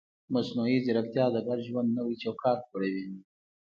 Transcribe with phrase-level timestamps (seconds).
[0.33, 3.05] مصنوعي ځیرکتیا د ګډ ژوند نوی چوکاټ جوړوي.